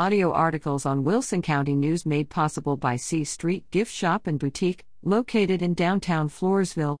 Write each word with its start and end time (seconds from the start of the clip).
Audio 0.00 0.32
articles 0.32 0.86
on 0.86 1.04
Wilson 1.04 1.42
County 1.42 1.74
News 1.76 2.06
made 2.06 2.30
possible 2.30 2.78
by 2.78 2.96
C 2.96 3.22
Street 3.22 3.70
Gift 3.70 3.92
Shop 3.92 4.26
and 4.26 4.38
Boutique, 4.38 4.86
located 5.02 5.60
in 5.60 5.74
downtown 5.74 6.30
Floresville. 6.30 6.96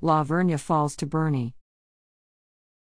La 0.00 0.22
Vernia 0.22 0.60
falls 0.60 0.94
to 0.94 1.04
Boerne. 1.04 1.54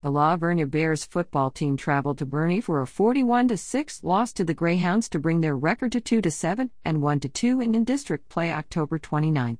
The 0.01 0.11
La 0.11 0.35
Vernia 0.35 0.69
Bears 0.69 1.05
football 1.05 1.49
team 1.49 1.77
traveled 1.77 2.17
to 2.17 2.25
Boerne 2.25 2.61
for 2.61 2.81
a 2.81 2.85
41 2.85 3.55
6 3.55 4.03
loss 4.03 4.33
to 4.33 4.43
the 4.43 4.53
Greyhounds 4.53 5.07
to 5.07 5.17
bring 5.17 5.39
their 5.39 5.55
record 5.55 5.93
to 5.93 6.01
2 6.01 6.29
7 6.29 6.69
and 6.83 7.01
1 7.01 7.19
2 7.21 7.61
in 7.61 7.85
district 7.85 8.27
play 8.27 8.51
October 8.51 8.99
29. 8.99 9.59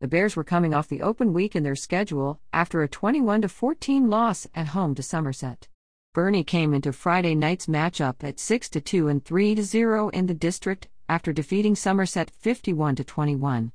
The 0.00 0.08
Bears 0.08 0.36
were 0.36 0.42
coming 0.42 0.72
off 0.72 0.88
the 0.88 1.02
open 1.02 1.34
week 1.34 1.54
in 1.54 1.64
their 1.64 1.76
schedule 1.76 2.40
after 2.54 2.80
a 2.82 2.88
21 2.88 3.46
14 3.46 4.08
loss 4.08 4.46
at 4.54 4.68
home 4.68 4.94
to 4.94 5.02
Somerset. 5.02 5.68
Boerne 6.12 6.44
came 6.44 6.74
into 6.74 6.92
Friday 6.92 7.36
night's 7.36 7.66
matchup 7.66 8.24
at 8.24 8.40
6 8.40 8.68
2 8.70 9.06
and 9.06 9.24
3 9.24 9.62
0 9.62 10.08
in 10.08 10.26
the 10.26 10.34
district 10.34 10.88
after 11.08 11.32
defeating 11.32 11.76
Somerset 11.76 12.30
51 12.30 12.96
21. 12.96 13.70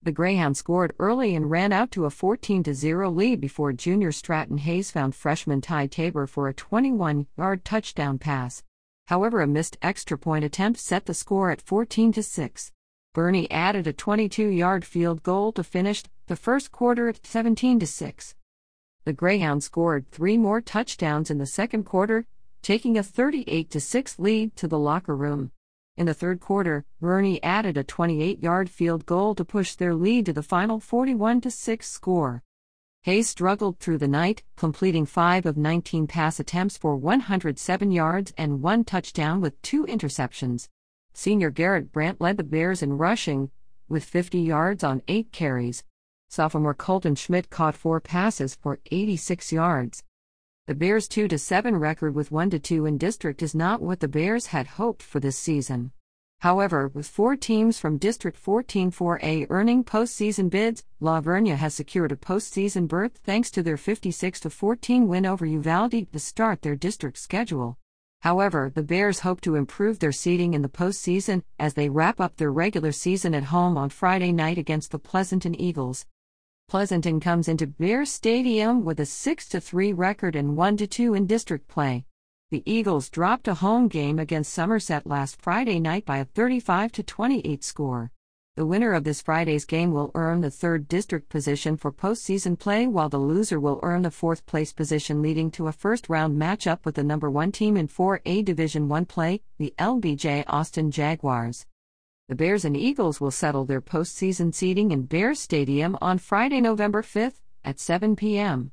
The 0.00 0.12
Greyhounds 0.12 0.60
scored 0.60 0.94
early 1.00 1.34
and 1.34 1.50
ran 1.50 1.72
out 1.72 1.90
to 1.90 2.04
a 2.04 2.10
14 2.10 2.62
0 2.62 3.10
lead 3.10 3.40
before 3.40 3.72
junior 3.72 4.12
Stratton 4.12 4.58
Hayes 4.58 4.92
found 4.92 5.16
freshman 5.16 5.60
Ty 5.60 5.88
Tabor 5.88 6.28
for 6.28 6.46
a 6.46 6.54
21 6.54 7.26
yard 7.36 7.64
touchdown 7.64 8.18
pass. 8.18 8.62
However, 9.08 9.40
a 9.40 9.48
missed 9.48 9.76
extra 9.82 10.16
point 10.16 10.44
attempt 10.44 10.78
set 10.78 11.06
the 11.06 11.14
score 11.14 11.50
at 11.50 11.60
14 11.60 12.12
6. 12.12 12.70
Boerne 13.16 13.48
added 13.50 13.88
a 13.88 13.92
22 13.92 14.46
yard 14.46 14.84
field 14.84 15.24
goal 15.24 15.50
to 15.50 15.64
finish 15.64 16.04
the 16.28 16.36
first 16.36 16.70
quarter 16.70 17.08
at 17.08 17.26
17 17.26 17.80
6 17.84 18.36
the 19.04 19.12
Greyhounds 19.12 19.66
scored 19.66 20.10
three 20.10 20.38
more 20.38 20.60
touchdowns 20.60 21.30
in 21.30 21.38
the 21.38 21.46
second 21.46 21.84
quarter, 21.84 22.26
taking 22.62 22.96
a 22.96 23.02
38 23.02 23.80
6 23.80 24.18
lead 24.18 24.56
to 24.56 24.66
the 24.66 24.78
locker 24.78 25.14
room. 25.14 25.50
In 25.96 26.06
the 26.06 26.14
third 26.14 26.40
quarter, 26.40 26.84
Boerne 27.00 27.38
added 27.42 27.76
a 27.76 27.84
28 27.84 28.42
yard 28.42 28.70
field 28.70 29.04
goal 29.04 29.34
to 29.34 29.44
push 29.44 29.74
their 29.74 29.94
lead 29.94 30.26
to 30.26 30.32
the 30.32 30.42
final 30.42 30.80
41 30.80 31.42
6 31.50 31.86
score. 31.86 32.42
Hayes 33.02 33.28
struggled 33.28 33.78
through 33.78 33.98
the 33.98 34.08
night, 34.08 34.42
completing 34.56 35.04
5 35.04 35.44
of 35.44 35.58
19 35.58 36.06
pass 36.06 36.40
attempts 36.40 36.78
for 36.78 36.96
107 36.96 37.92
yards 37.92 38.32
and 38.38 38.62
one 38.62 38.82
touchdown 38.82 39.42
with 39.42 39.60
two 39.60 39.84
interceptions. 39.84 40.68
Senior 41.12 41.50
Garrett 41.50 41.92
Brandt 41.92 42.20
led 42.20 42.38
the 42.38 42.42
Bears 42.42 42.82
in 42.82 42.96
rushing, 42.96 43.50
with 43.88 44.02
50 44.02 44.40
yards 44.40 44.82
on 44.82 45.02
8 45.06 45.30
carries. 45.30 45.84
Sophomore 46.34 46.74
Colton 46.74 47.14
Schmidt 47.14 47.48
caught 47.48 47.76
four 47.76 48.00
passes 48.00 48.56
for 48.56 48.80
86 48.90 49.52
yards. 49.52 50.02
The 50.66 50.74
Bears' 50.74 51.06
2 51.06 51.28
7 51.38 51.76
record 51.76 52.16
with 52.16 52.32
1 52.32 52.50
2 52.50 52.86
in 52.86 52.98
district 52.98 53.40
is 53.40 53.54
not 53.54 53.80
what 53.80 54.00
the 54.00 54.08
Bears 54.08 54.46
had 54.46 54.66
hoped 54.66 55.00
for 55.00 55.20
this 55.20 55.38
season. 55.38 55.92
However, 56.40 56.88
with 56.88 57.06
four 57.06 57.36
teams 57.36 57.78
from 57.78 57.98
District 57.98 58.36
14 58.36 58.90
4A 58.90 59.46
earning 59.48 59.84
postseason 59.84 60.50
bids, 60.50 60.82
La 60.98 61.20
Vernia 61.20 61.54
has 61.54 61.72
secured 61.72 62.10
a 62.10 62.16
postseason 62.16 62.88
berth 62.88 63.20
thanks 63.22 63.48
to 63.52 63.62
their 63.62 63.76
56 63.76 64.40
14 64.40 65.06
win 65.06 65.24
over 65.24 65.46
Uvalde 65.46 66.10
to 66.12 66.18
start 66.18 66.62
their 66.62 66.74
district 66.74 67.16
schedule. 67.16 67.78
However, 68.22 68.72
the 68.74 68.82
Bears 68.82 69.20
hope 69.20 69.40
to 69.42 69.54
improve 69.54 70.00
their 70.00 70.10
seeding 70.10 70.52
in 70.52 70.62
the 70.62 70.68
postseason 70.68 71.44
as 71.60 71.74
they 71.74 71.88
wrap 71.88 72.20
up 72.20 72.38
their 72.38 72.50
regular 72.50 72.90
season 72.90 73.36
at 73.36 73.44
home 73.44 73.78
on 73.78 73.88
Friday 73.88 74.32
night 74.32 74.58
against 74.58 74.90
the 74.90 74.98
Pleasanton 74.98 75.54
Eagles. 75.54 76.06
Pleasanton 76.68 77.20
comes 77.20 77.46
into 77.46 77.66
Bear 77.66 78.04
Stadium 78.04 78.84
with 78.84 78.98
a 78.98 79.06
6 79.06 79.46
3 79.46 79.92
record 79.92 80.34
and 80.34 80.56
1 80.56 80.76
2 80.78 81.14
in 81.14 81.26
district 81.26 81.68
play. 81.68 82.04
The 82.50 82.62
Eagles 82.66 83.10
dropped 83.10 83.48
a 83.48 83.54
home 83.54 83.86
game 83.86 84.18
against 84.18 84.52
Somerset 84.52 85.06
last 85.06 85.40
Friday 85.40 85.78
night 85.78 86.04
by 86.04 86.18
a 86.18 86.24
35 86.24 86.92
28 86.92 87.62
score. 87.62 88.10
The 88.56 88.66
winner 88.66 88.92
of 88.92 89.04
this 89.04 89.20
Friday's 89.20 89.64
game 89.64 89.92
will 89.92 90.10
earn 90.14 90.40
the 90.40 90.50
third 90.50 90.88
district 90.88 91.28
position 91.28 91.76
for 91.76 91.92
postseason 91.92 92.58
play, 92.58 92.86
while 92.86 93.08
the 93.08 93.18
loser 93.18 93.60
will 93.60 93.80
earn 93.82 94.02
the 94.02 94.10
fourth 94.10 94.46
place 94.46 94.72
position, 94.72 95.20
leading 95.20 95.50
to 95.52 95.66
a 95.66 95.72
first 95.72 96.08
round 96.08 96.40
matchup 96.40 96.84
with 96.84 96.94
the 96.94 97.04
number 97.04 97.30
one 97.30 97.52
team 97.52 97.76
in 97.76 97.88
4A 97.88 98.44
Division 98.44 98.88
1 98.88 99.04
play, 99.04 99.42
the 99.58 99.74
LBJ 99.78 100.44
Austin 100.46 100.90
Jaguars. 100.90 101.66
The 102.26 102.34
Bears 102.34 102.64
and 102.64 102.74
Eagles 102.74 103.20
will 103.20 103.30
settle 103.30 103.66
their 103.66 103.82
postseason 103.82 104.54
seeding 104.54 104.92
in 104.92 105.02
Bears 105.02 105.38
Stadium 105.38 105.98
on 106.00 106.16
Friday, 106.16 106.62
November 106.62 107.02
5th 107.02 107.42
at 107.62 107.78
7 107.78 108.16
p.m. 108.16 108.72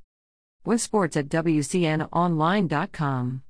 With 0.63 0.79
sports 0.79 1.17
at 1.17 1.27
WCNOnline.com. 1.27 3.43